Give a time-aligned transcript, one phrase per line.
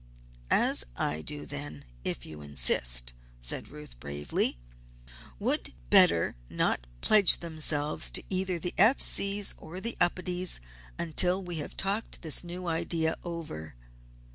[0.49, 4.57] "As I do, then, if you insist," said Ruth, bravely,
[5.37, 8.99] "would better not pledge themselves to either the F.
[8.99, 10.59] C.'s or the Upedes
[10.97, 13.75] until we have talked this new idea over."